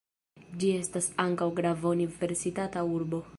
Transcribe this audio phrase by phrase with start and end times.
[0.61, 3.23] Ĝi estas ankaŭ grava universitata urbo.